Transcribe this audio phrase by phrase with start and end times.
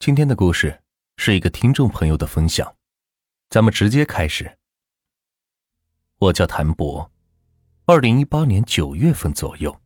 [0.00, 0.80] 今天的故事
[1.18, 2.74] 是一个听众朋友的分享，
[3.50, 4.50] 咱们直接开始。
[6.18, 7.12] 我叫谭博，
[7.84, 9.78] 二零一八年九月份左右，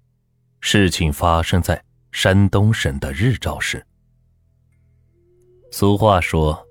[0.60, 3.84] 事情发生在山东省的日照市。
[5.72, 6.64] 俗话说，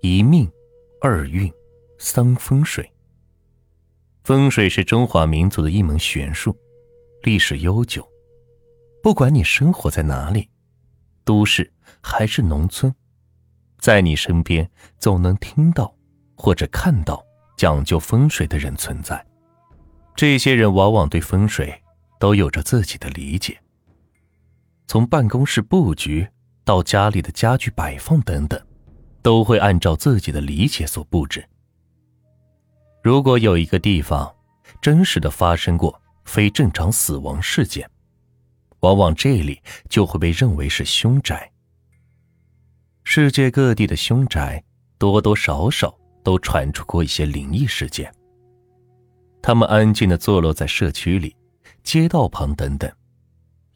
[0.00, 0.50] 一命，
[1.00, 1.48] 二运，
[1.96, 2.92] 三风水。
[4.24, 6.58] 风水是中华民族的一门玄术，
[7.22, 8.04] 历史悠久。
[9.00, 10.50] 不管你生活在哪里，
[11.24, 11.72] 都市
[12.02, 12.94] 还是农村，
[13.78, 15.94] 在你身边总能听到
[16.34, 17.24] 或者看到
[17.56, 19.24] 讲究风水的人存在。
[20.16, 21.82] 这些人往往对风水
[22.18, 23.58] 都有着自己的理解，
[24.86, 26.28] 从办公室布局
[26.64, 28.60] 到家里的家具摆放等等，
[29.22, 31.46] 都会按照自己的理解所布置。
[33.02, 34.34] 如果有一个地方
[34.82, 37.88] 真实的发生过非正常死亡事件，
[38.80, 41.49] 往往这里就会被认为是凶宅。
[43.12, 44.62] 世界各地的凶宅
[44.96, 48.08] 多多少少都传出过一些灵异事件。
[49.42, 51.34] 他们安静的坐落在社区里、
[51.82, 52.88] 街道旁等等，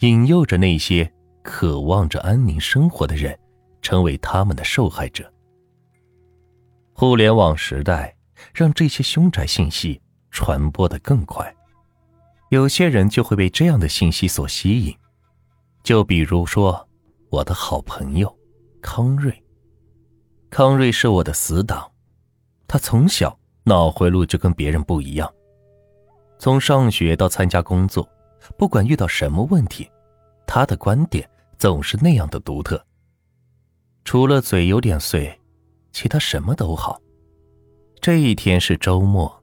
[0.02, 3.36] 引诱着那些渴望着安宁生活的人，
[3.82, 5.28] 成为他们的受害者。
[6.92, 8.16] 互联网时代
[8.54, 10.00] 让这些凶宅信息
[10.30, 11.52] 传播的更快。
[12.50, 14.96] 有些人就会被这样的信息所吸引，
[15.82, 16.88] 就比如说
[17.30, 18.32] 我的好朋友
[18.84, 19.32] 康瑞。
[20.50, 21.90] 康瑞是我的死党，
[22.68, 25.32] 他从小脑回路就跟别人不一样。
[26.38, 28.06] 从上学到参加工作，
[28.58, 29.90] 不管遇到什么问题，
[30.46, 31.26] 他的观点
[31.58, 32.84] 总是那样的独特。
[34.04, 35.40] 除了嘴有点碎，
[35.90, 37.00] 其他什么都好。
[38.02, 39.42] 这一天是周末，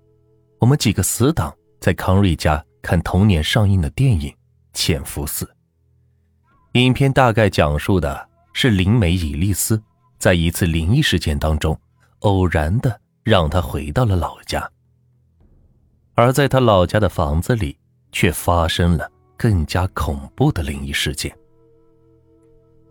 [0.59, 2.63] 我们几个死党在康瑞家。
[2.83, 4.31] 看同年上映的电影
[4.73, 5.45] 《潜伏四》。
[6.73, 9.81] 影片大概讲述的是灵媒伊丽丝
[10.17, 11.79] 在一次灵异事件当中，
[12.19, 14.69] 偶然的让她回到了老家，
[16.13, 17.77] 而在她老家的房子里，
[18.11, 21.35] 却发生了更加恐怖的灵异事件。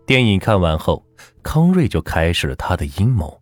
[0.05, 1.05] 电影看完后，
[1.41, 3.41] 康瑞就开始了他的阴谋，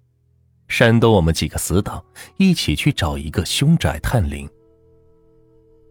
[0.68, 2.04] 煽动我们几个死党
[2.38, 4.48] 一起去找一个凶宅探灵。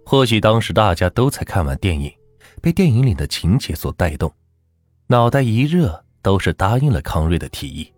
[0.05, 2.13] 或许当时大家都才看完电影，
[2.63, 4.33] 被电影里的情节所带动，
[5.09, 7.91] 脑袋一热，都是答应了康瑞的提议。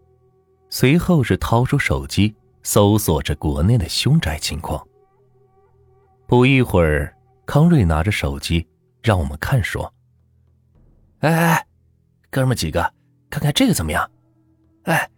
[0.68, 2.32] 随后是掏出手机
[2.62, 4.86] 搜索着国内的凶宅情况。
[6.28, 7.12] 不一会儿，
[7.44, 8.64] 康瑞拿着手机
[9.02, 9.92] 让我们看，说
[11.18, 11.66] ：“哎哎，
[12.30, 12.94] 哥们几个，
[13.28, 14.08] 看看这个怎么样？
[14.84, 15.10] 哎，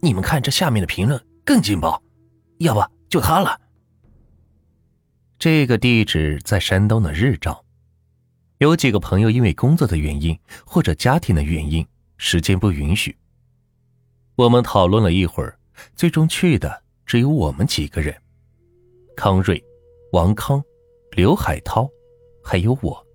[0.00, 2.00] 你们看这下面的评论更劲爆，
[2.58, 3.60] 要不就他了。”
[5.40, 7.64] 这个地址在山东的日照，
[8.58, 11.84] 有几个朋友因为工作的原因或者家庭的原因，
[12.22, 13.16] 时间不允许。
[14.36, 15.58] 我们讨论了一会儿，
[15.96, 18.14] 最终去的只有我们几个人：
[19.16, 19.64] 康瑞、
[20.12, 20.62] 王康、
[21.12, 21.88] 刘海涛，
[22.44, 23.06] 还有我。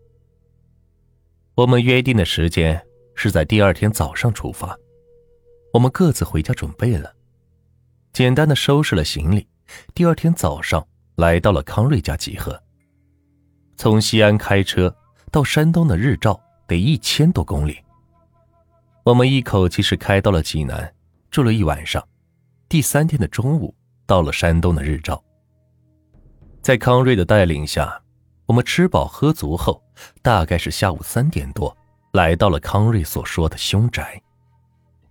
[1.54, 2.84] 我们约定的时间
[3.14, 4.76] 是在第二天早上出发，
[5.72, 7.14] 我们各自回家准备了，
[8.12, 9.48] 简单的收拾了行李，
[9.94, 10.86] 第二天早上。
[11.16, 12.62] 来到了康瑞家集合。
[13.78, 14.94] 从西安开车
[15.32, 16.38] 到山东的日照
[16.68, 17.78] 得一千多公里。
[19.06, 20.92] 我们一口气是开到了济南，
[21.30, 22.04] 住了一晚上。
[22.68, 23.72] 第三天的中午
[24.08, 25.24] 到了山东的日照。
[26.60, 28.02] 在康瑞的带领下，
[28.48, 29.80] 我们吃饱喝足后，
[30.24, 31.78] 大概是下午三点多，
[32.14, 34.20] 来到了康瑞所说的凶宅。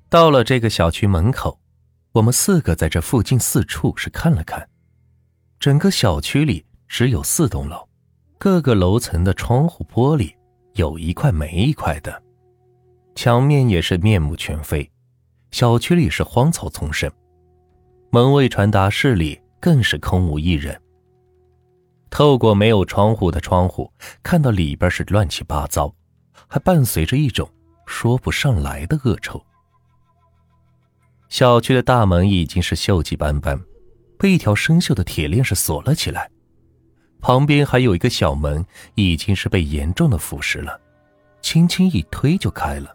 [0.08, 1.56] 到了这个小区门口，
[2.10, 4.68] 我们四个在这附近四处是看了看。
[5.60, 7.88] 整个小区里只有四栋楼，
[8.38, 10.34] 各个楼层的窗户玻璃
[10.72, 12.23] 有一块没一块的，
[13.14, 14.90] 墙面也是面目全非。
[15.50, 17.10] 小区里是荒草丛生，
[18.10, 20.80] 门卫传达室里更是空无一人。
[22.10, 23.92] 透过没有窗户的窗户，
[24.22, 25.94] 看到里边是乱七八糟，
[26.48, 27.48] 还伴随着一种
[27.86, 29.44] 说不上来的恶臭。
[31.28, 33.60] 小区的大门已经是锈迹斑斑。
[34.16, 36.30] 被一条生锈的铁链是锁了起来，
[37.20, 38.64] 旁边还有一个小门，
[38.94, 40.80] 已经是被严重的腐蚀了，
[41.42, 42.94] 轻轻一推就开了。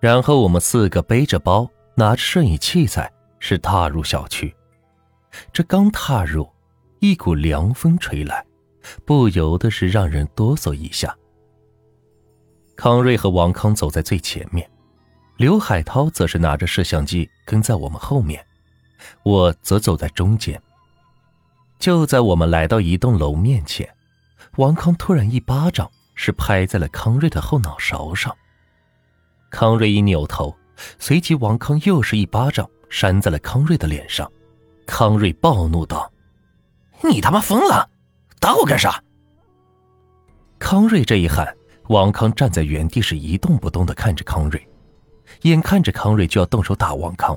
[0.00, 4.54] 然后我们四个背着包，拿着摄影器材，是踏入小区。
[5.52, 6.48] 这刚踏入，
[7.00, 8.44] 一股凉风吹来，
[9.04, 11.16] 不由得是让人哆嗦一下。
[12.76, 14.68] 康瑞和王康走在最前面，
[15.38, 18.44] 刘海涛则是拿着摄像机跟在我们后面。
[19.22, 20.60] 我则走在中间。
[21.78, 23.88] 就在我们来到一栋楼面前，
[24.56, 28.34] 王康突然一巴掌是拍在了康瑞的后脑勺上。
[29.50, 30.54] 康瑞一扭头，
[30.98, 34.30] 随即王康又是一巴掌扇在了康瑞的脸上。
[34.86, 36.12] 康瑞暴怒道
[37.02, 37.88] ：“你他妈疯了，
[38.38, 39.02] 打我干啥？”
[40.58, 41.54] 康瑞这一喊，
[41.88, 44.68] 王康站在原地是一动不动的看着康瑞，
[45.42, 47.36] 眼看着康瑞就要动手打王康，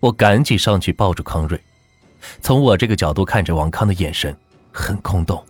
[0.00, 1.60] 我赶紧上去抱住康瑞。
[2.40, 4.36] 从我这个角度看着王康的眼神
[4.72, 5.44] 很空洞，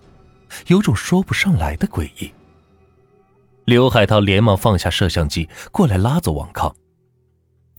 [0.66, 2.32] 有种说不上来的诡异。
[3.68, 6.74] 刘海涛连忙放下摄像机过来拉走王康，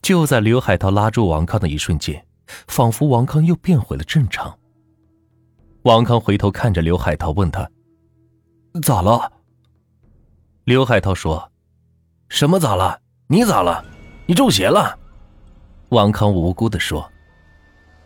[0.00, 2.24] 就在刘海涛拉住王康的一瞬间，
[2.68, 4.56] 仿佛王康又变回了正常。
[5.82, 7.68] 王康回头看着刘海涛，问他。
[8.82, 9.32] 咋了？
[10.62, 11.50] 刘海涛说
[12.30, 13.00] ：“什么咋了？
[13.26, 13.84] 你咋了？
[14.26, 14.96] 你中邪了？”
[15.90, 17.10] 王康无辜的说：“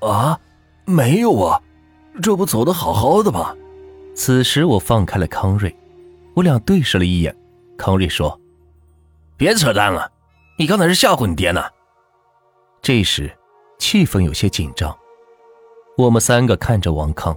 [0.00, 0.40] 啊，
[0.86, 1.60] 没有啊，
[2.22, 3.54] 这不走的好好的吗？”
[4.16, 5.76] 此时我放开了康瑞，
[6.34, 7.36] 我俩对视了一眼。
[7.76, 8.40] 康瑞说
[9.36, 10.10] ：“别扯淡了，
[10.58, 11.62] 你刚才是吓唬你爹呢。”
[12.82, 13.30] 这时，
[13.78, 14.96] 气氛有些紧张。
[15.96, 17.36] 我们三个看着王康，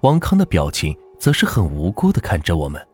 [0.00, 0.96] 王康的表情。
[1.18, 2.86] 则是很无辜的看着我们，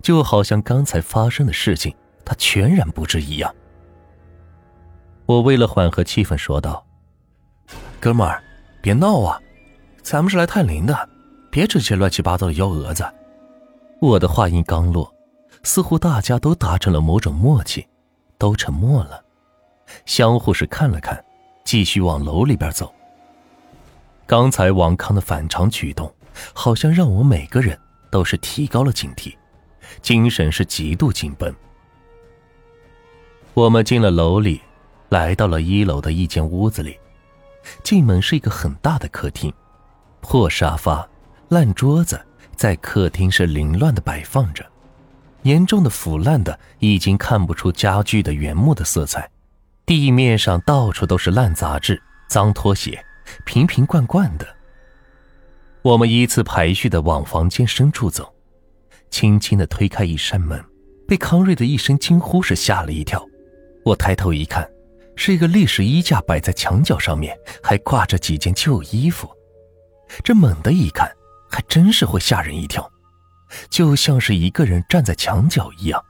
[0.00, 1.94] 就好像刚才发生的事情
[2.24, 3.54] 他全然不知一样。
[5.26, 6.82] 我为了缓和气氛说道
[8.00, 8.42] ：“哥们儿，
[8.80, 9.38] 别闹啊，
[10.02, 11.08] 咱们是来探灵的，
[11.50, 13.04] 别整些乱七八糟的幺蛾子。”
[14.00, 15.12] 我的话音刚落，
[15.62, 17.86] 似乎大家都达成了某种默契，
[18.38, 19.24] 都沉默了，
[20.06, 21.24] 相互是看了看，
[21.64, 22.92] 继续往楼里边走。
[24.26, 26.12] 刚才王康的反常举动。
[26.54, 27.78] 好像让我每个人
[28.10, 29.34] 都是提高了警惕，
[30.00, 31.54] 精神是极度紧绷。
[33.52, 34.58] 我们进了楼里，
[35.10, 36.98] 来到了一楼的一间屋子里。
[37.84, 39.52] 进门是一个很大的客厅，
[40.22, 41.06] 破沙发、
[41.50, 42.18] 烂桌子
[42.56, 44.64] 在客厅是凌乱的摆放着，
[45.42, 49.28] 严重的腐烂的已经看不出家具的原木的色彩，
[49.84, 53.04] 地面上到处都是烂杂志、脏拖鞋，
[53.44, 54.46] 瓶瓶罐罐的。
[55.82, 58.32] 我们依次排序的往房间深处走，
[59.10, 60.64] 轻轻的推开一扇门，
[61.08, 63.24] 被康瑞的一声惊呼是吓了一跳。
[63.84, 64.70] 我抬头一看，
[65.16, 69.28] 是一个历史衣架摆在墙角上面，还挂着几件旧衣服。
[70.22, 71.10] 这猛的一看，
[71.50, 72.88] 还真是会吓人一跳，
[73.70, 76.04] 就像是一个人站在墙角一样。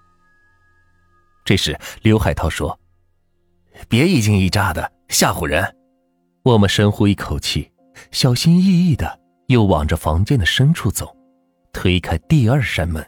[1.45, 2.79] 这时，刘海涛说
[3.89, 5.77] ：“别一惊一乍的，吓唬人。”
[6.45, 7.71] 我们深呼一口气，
[8.11, 9.21] 小心翼翼的。
[9.49, 11.15] 又往着房间的深处走，
[11.75, 13.07] 推开第二扇门。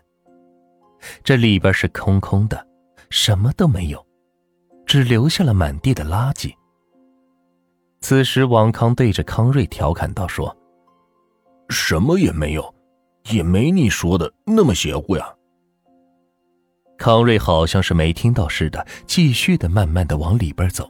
[1.22, 2.66] 这里边是空空的，
[3.08, 4.04] 什么都没有，
[4.84, 6.52] 只留下了满地的垃圾。
[8.02, 10.54] 此时，王康对着康瑞调侃道：“说，
[11.70, 12.73] 什么也没有，
[13.30, 15.26] 也没你说的那么邪乎呀。”
[16.96, 20.88] 康瑞好像是没听到似的，继续的慢慢的往里边走。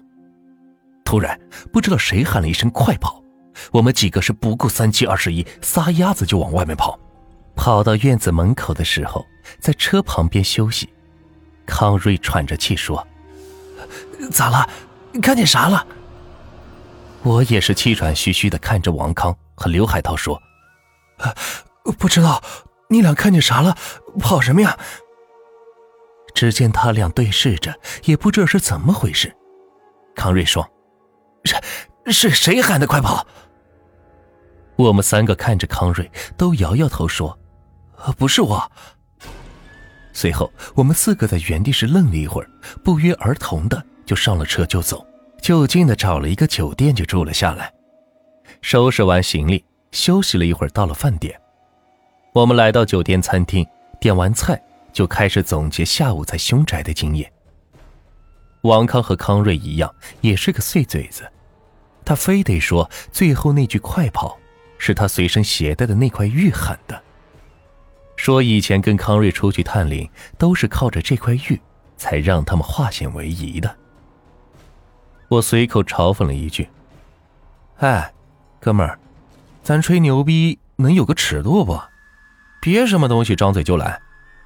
[1.05, 1.39] 突然，
[1.73, 3.23] 不知道谁喊了一声：“快跑！”
[3.73, 6.99] 我们几个是不顾三七二十一，撒丫子就往外面跑。
[7.57, 9.25] 跑到院子门口的时候，
[9.61, 10.89] 在车旁边休息。
[11.65, 13.07] 康瑞喘着气说
[14.31, 14.69] ：“咋了？
[15.23, 15.87] 看见啥了？”
[17.23, 20.35] 我也是气喘吁吁的看着王康和刘海涛说
[21.19, 21.33] ：“啊
[21.93, 22.43] 不知道，
[22.89, 23.77] 你俩看见啥了？
[24.19, 24.79] 跑什么呀？”
[26.35, 29.35] 只见他俩对视着，也不知道是怎么回事。
[30.15, 30.69] 康瑞说
[31.45, 31.55] ：“是。”
[32.13, 32.87] 是谁喊的？
[32.87, 33.27] 快跑！
[34.77, 37.39] 我们三个看着康瑞，都摇摇头说
[38.19, 38.71] ：“不是我。”
[40.13, 42.51] 随后，我们四个在原地是愣了一会儿，
[42.85, 45.03] 不约而同的就上了车就走，
[45.41, 47.73] 就近的找了一个酒店就住了下来。
[48.61, 51.41] 收拾完行李，休息了一会儿，到了饭点。
[52.35, 53.65] 我们来到酒店餐厅，
[54.01, 54.61] 点完菜
[54.93, 57.33] 就开始总结下午在凶宅的经验。
[58.63, 61.31] 王康和康瑞一样，也是个碎嘴子。
[62.05, 64.37] 他非得说最后那句“快跑”，
[64.79, 67.01] 是他随身携带的那块玉喊的。
[68.17, 71.61] 说以前跟康瑞出去探灵，都是靠着这块玉，
[71.97, 73.77] 才让他们化险为夷的。
[75.29, 76.69] 我随口嘲讽了一句
[77.79, 78.13] ：“哎，
[78.59, 78.99] 哥们儿，
[79.63, 81.81] 咱吹牛逼能有个尺度不？
[82.65, 84.01] 别什么东西张嘴就来，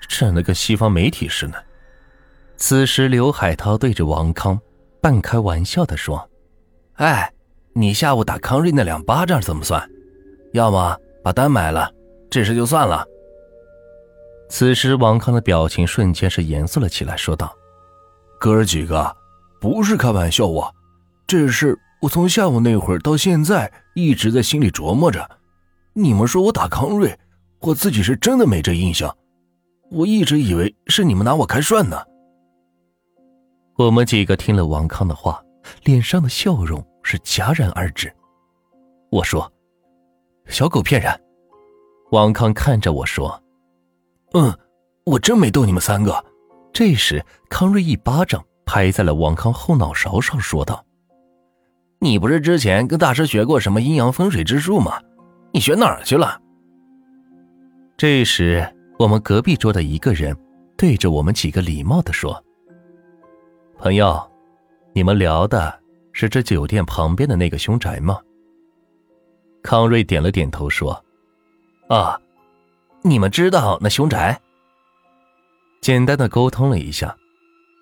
[0.08, 1.64] 整的跟西方媒体似的。”
[2.58, 4.60] 此时，刘海涛对着王康
[5.00, 6.28] 半开玩笑的说
[6.98, 7.32] ：“哎。”
[7.74, 9.88] 你下午打康瑞那两巴掌怎么算？
[10.52, 11.88] 要么把单买了，
[12.28, 13.06] 这事就算了。
[14.48, 17.54] 此时，王康的表情瞬间是严肃了起来，说道
[18.40, 19.14] ：“哥儿几个，
[19.60, 20.72] 不是开玩笑啊，
[21.24, 25.30] 这事我从下午那会儿到现在一直在心里琢磨着。
[25.92, 27.16] 你们说我打康瑞，
[27.60, 29.14] 我自己是真的没这印象，
[29.90, 31.96] 我一直以为是你们拿我开涮呢。”
[33.76, 35.42] 我们几个听了王康的话，
[35.84, 38.12] 脸上的笑容是戛然而止。
[39.10, 39.50] 我说
[40.48, 41.12] ：“小狗骗人。”
[42.10, 43.40] 王康看着我说
[44.34, 44.52] ：“嗯，
[45.04, 46.24] 我真没逗你们三个。”
[46.72, 50.84] 这时，康瑞一巴掌拍在了王康后脑勺上，说道
[52.00, 55.00] ：“你不是之前跟大师学过什么阴阳风水之术吗？
[55.52, 56.40] 你学哪儿去了？”
[57.98, 58.64] 这时，
[58.96, 60.32] 我们隔壁桌的一个人
[60.76, 62.40] 对着我们几个礼貌的说
[63.76, 64.16] ：“朋友，
[64.92, 65.76] 你们聊的
[66.12, 68.20] 是这酒店旁边的那个凶宅吗？”
[69.64, 71.04] 康瑞点了点头说
[71.90, 72.16] ：“啊，
[73.02, 74.40] 你们知道那凶宅？”
[75.82, 77.16] 简单的沟通了一下，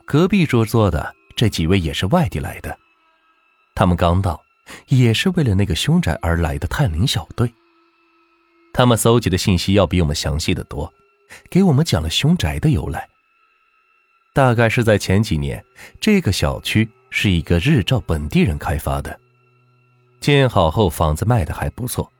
[0.06, 2.74] 隔壁桌坐的这几位也是外地来的，
[3.74, 4.42] 他们刚到，
[4.88, 7.52] 也是为了那个凶宅而来的探灵小队。
[8.76, 10.92] 他们搜集的信息要比我们详细的多，
[11.48, 13.08] 给我们讲了凶宅的由来。
[14.34, 15.64] 大概是在前几年，
[15.98, 19.18] 这个小区是一个日照本地人开发的，
[20.20, 22.12] 建好后房子卖的还不错。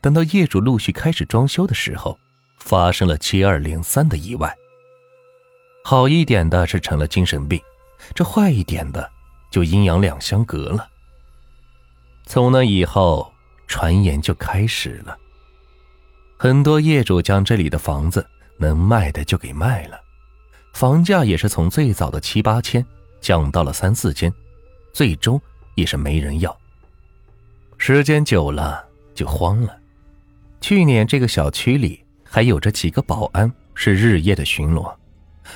[0.00, 2.18] 等到业主陆续开始装修的时候，
[2.56, 4.56] 发生了接二连三的意外。
[5.84, 7.60] 好一点的是成了精神病，
[8.14, 9.10] 这坏一点的
[9.50, 10.88] 就阴阳两相隔了。
[12.24, 13.30] 从那以后，
[13.66, 15.18] 传言就开始了。
[16.40, 18.24] 很多业主将这里的房子
[18.58, 20.00] 能卖的就给卖了，
[20.72, 22.84] 房价也是从最早的七八千
[23.20, 24.32] 降到了三四千，
[24.92, 25.40] 最终
[25.74, 26.56] 也是没人要。
[27.76, 29.76] 时间久了就慌了。
[30.60, 34.94] 去年这个小区里还有着几个保安是日夜的巡逻，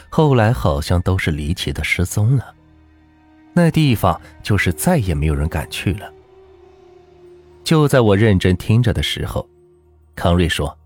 [0.08, 2.52] 后来好像都是离奇的失踪了。
[3.52, 6.12] 那地方就是再也没有人敢去了。
[7.62, 9.48] 就在我认真听着的时候。
[10.14, 10.76] 康瑞说：“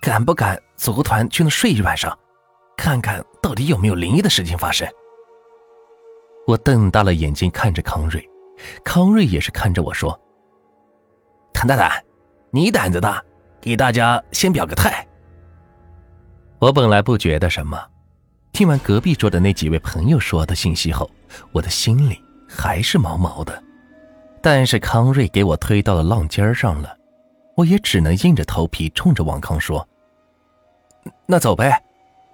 [0.00, 2.16] 敢不敢组个团去那睡一晚上，
[2.76, 4.86] 看看到底有没有灵异的事情发生？”
[6.46, 8.26] 我瞪大了眼睛看着康瑞，
[8.84, 10.18] 康瑞也是看着我说
[11.52, 12.02] ：“谭大胆，
[12.50, 13.22] 你胆子大，
[13.60, 15.06] 给大家先表个态。”
[16.60, 17.78] 我本来不觉得什么，
[18.52, 21.10] 听完隔壁桌的那几位朋友说的信息后，
[21.52, 23.62] 我的心里还是毛毛的。
[24.40, 26.97] 但是康瑞给我推到了浪尖上了。
[27.58, 29.86] 我也只能硬着头皮冲着王康说
[31.26, 31.82] ：“那走呗，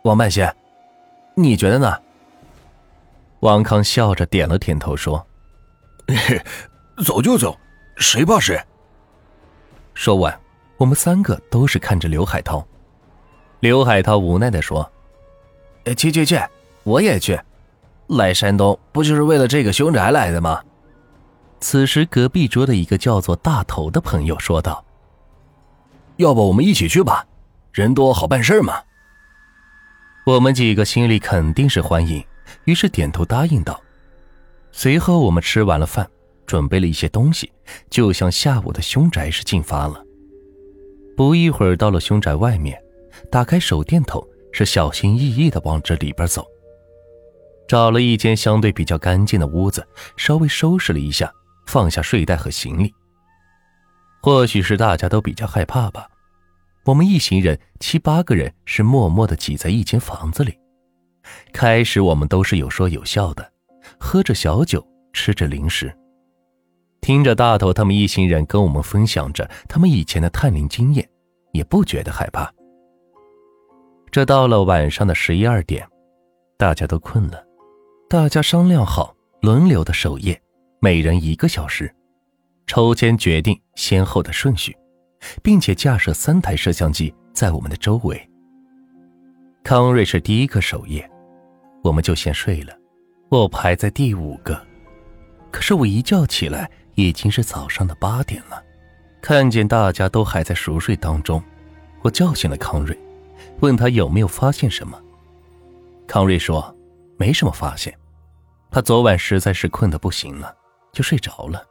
[0.02, 0.54] 王半仙，
[1.34, 1.98] 你觉得呢？”
[3.40, 5.26] 王康笑着点了点头说
[7.02, 7.58] ：“走就走，
[7.96, 8.62] 谁怕谁？”
[9.94, 10.38] 说完，
[10.76, 12.62] 我们三个都是看着刘海涛。
[13.60, 14.92] 刘海涛无奈的说
[15.96, 16.38] ：“去去去，
[16.82, 17.40] 我也去。
[18.08, 20.62] 来山东不就是为了这个凶宅来的吗？”
[21.60, 24.84] 此时，隔壁桌的一个叫做大头的朋友说道。
[26.16, 27.26] 要不我们一起去吧，
[27.72, 28.74] 人多好办事嘛。
[30.24, 32.24] 我们几个心里肯定是欢迎，
[32.64, 33.80] 于是点头答应道。
[34.70, 36.08] 随后我们吃完了饭，
[36.46, 37.50] 准备了一些东西，
[37.90, 40.02] 就向下午的凶宅是进发了。
[41.16, 42.80] 不一会儿到了凶宅外面，
[43.30, 46.46] 打开手电筒，是小心翼翼的往这里边走。
[47.66, 51.32] 找了一间相对比较干净的屋子，稍微收拾了一下，
[51.66, 52.92] 放下睡袋和行李。
[54.24, 56.08] 或许是大家都比较害怕吧，
[56.86, 60.58] 我们一行人七八个人是默默的挤在一间房子里。
[61.52, 63.52] 开始我们都是有说有笑的，
[64.00, 65.94] 喝着小酒，吃着零食，
[67.02, 71.06] 听着大头他们一行人跟我们分享着他们以前的探灵经验，
[71.52, 72.50] 也不觉得害怕。
[74.10, 75.86] 这到了晚上的十一二点，
[76.56, 77.44] 大家都困了，
[78.08, 80.40] 大家商量好轮流的守夜，
[80.80, 81.94] 每人一个小时。
[82.66, 84.76] 抽签决定先后的顺序，
[85.42, 88.30] 并且架设三台摄像机在我们的周围。
[89.62, 91.08] 康瑞是第一个守夜，
[91.82, 92.76] 我们就先睡了。
[93.30, 94.60] 我排在第五个，
[95.50, 98.62] 可是我一觉起来已经是早上的八点了。
[99.20, 101.42] 看见大家都还在熟睡当中，
[102.02, 102.96] 我叫醒了康瑞，
[103.60, 105.00] 问他有没有发现什么。
[106.06, 106.76] 康瑞说
[107.16, 107.96] 没什么发现，
[108.70, 110.54] 他昨晚实在是困得不行了，
[110.92, 111.64] 就睡着了。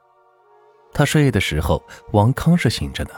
[0.94, 3.14] 他睡的时候，王康是醒着的，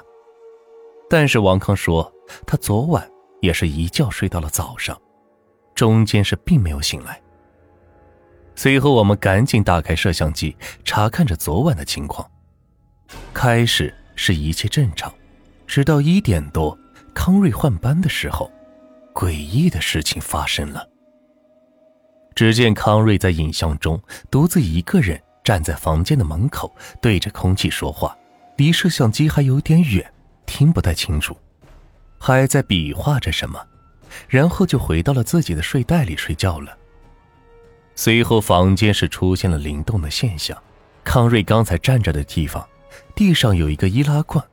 [1.10, 2.12] 但是王康说
[2.48, 3.08] 他昨晚
[3.42, 5.00] 也是一觉睡到了早上，
[5.74, 7.22] 中间是并没有醒来。
[8.56, 10.56] 随后我们赶紧打开摄像机
[10.86, 12.26] 查看着昨晚的情况，
[13.34, 15.14] 开始是一切正常，
[15.68, 16.78] 直到一点多
[17.14, 18.50] 康瑞换班的时候，
[19.14, 20.88] 诡异的事情发生了。
[22.34, 24.02] 只见康瑞在影像中
[24.32, 25.22] 独自一个人。
[25.46, 28.18] 站在房间的门口，对着空气说话，
[28.58, 30.12] 离摄像机还有点远，
[30.48, 31.38] 听不太清楚，
[32.18, 33.64] 还在比划着什么，
[34.28, 36.76] 然后就回到了自己的睡袋里睡觉了。
[37.96, 40.58] 随后，房间是出现了灵动的现象。
[41.04, 42.68] 康瑞刚才站着的地方，
[43.14, 44.44] 地上有一个易拉罐，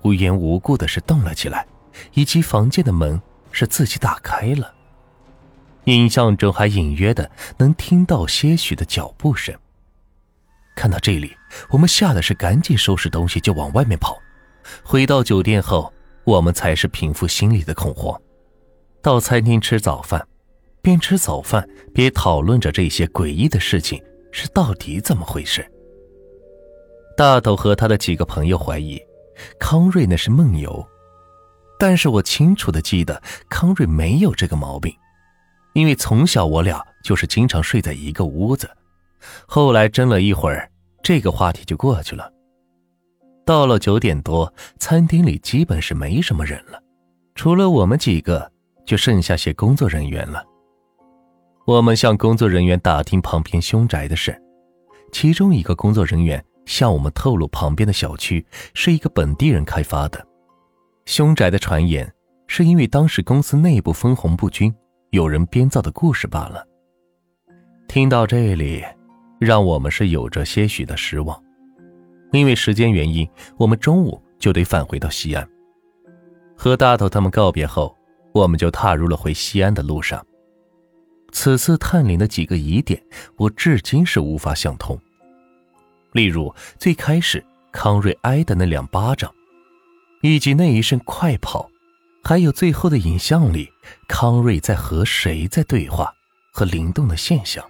[0.00, 1.66] 无缘无故的是动了起来，
[2.14, 3.20] 以及房间的门
[3.52, 4.72] 是自己打开了。
[5.84, 9.54] 印象中还隐约的能听到些许的脚步声。
[10.78, 11.36] 看到这里，
[11.70, 14.16] 我们吓得是赶紧收拾东西就往外面跑。
[14.84, 15.92] 回到酒店后，
[16.22, 18.16] 我们才是平复心里的恐慌。
[19.02, 20.24] 到餐厅吃早饭。
[20.80, 25.68] 边吃早饭边讨论着这些诡异的事情是到底怎么回事。
[27.16, 28.98] 大头和他的几个朋友怀疑
[29.58, 30.86] 康瑞那是梦游，
[31.76, 33.20] 但是我清楚的记得
[33.50, 34.94] 康瑞没有这个毛病，
[35.74, 38.70] 因为从小我俩就是经常睡在一个屋子。
[39.46, 40.70] 后来争了一会儿，
[41.02, 42.32] 这个话题就过去了。
[43.44, 46.78] 到了九点多，餐厅里基本是没什么人了，
[47.34, 48.52] 除了我们几个，
[48.84, 50.44] 就剩下些工作人员了。
[51.66, 54.38] 我们向工作人员打听旁边凶宅的事，
[55.12, 58.44] 其中一个工作人员向我们透露，旁边的小区
[58.74, 60.26] 是一个本地人开发的。
[61.06, 62.10] 凶宅的传言
[62.46, 64.74] 是因为当时公司内部分红不均，
[65.10, 66.66] 有人编造的故事罢了。
[67.86, 68.84] 听到这里，
[69.38, 71.40] 让我们是有着些许的失望，
[72.32, 75.48] 因为时间原因，我们中午就得返回到西安。
[76.56, 77.96] 和大头他们告别后，
[78.32, 80.24] 我们就踏入了回西安的路上。
[81.30, 83.00] 此次探灵的几个疑点，
[83.36, 84.98] 我至今是无法想通。
[86.12, 89.32] 例如，最开始康瑞挨的那两巴掌，
[90.22, 91.70] 以及那一声快跑，
[92.24, 93.68] 还有最后的影像里
[94.08, 96.12] 康瑞在和谁在对话
[96.50, 97.64] 和灵动的现象。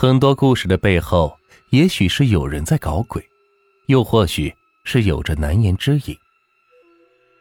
[0.00, 1.36] 很多故事的背后，
[1.70, 3.20] 也许是有人在搞鬼，
[3.86, 6.16] 又或许是有着难言之隐。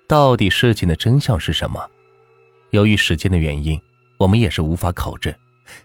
[0.08, 1.88] 到底事情的真相是什么？
[2.72, 3.80] 由于时间的原因。
[4.18, 5.32] 我们也是无法考证，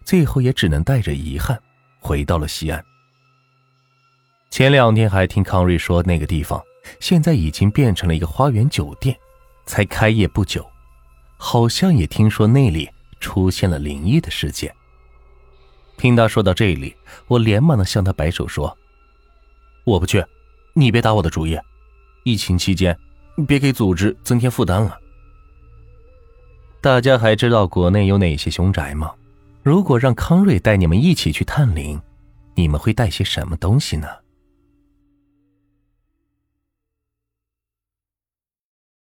[0.03, 1.61] 最后也只能带着遗憾
[2.01, 2.83] 回到了西安。
[4.49, 6.59] 前两天还听康瑞说，那个地方
[7.01, 9.15] 现在已经变成了一个花园酒店，
[9.67, 10.67] 才开业不久，
[11.37, 12.89] 好像也听说那里
[13.21, 14.75] 出现了灵异的事件。
[16.03, 16.97] 听他说到这里，
[17.29, 18.77] 我连忙的向他摆手说
[19.87, 20.21] ：“我不去，
[20.73, 21.57] 你别打我的主意。
[22.25, 22.99] 疫情期间，
[23.47, 24.99] 别给组织增添负担了。”
[26.83, 29.13] 大家还知道国内有哪些凶宅吗？
[29.63, 32.03] 如果让康瑞带你们一起去探灵，
[32.57, 34.09] 你们会带些什么东西呢？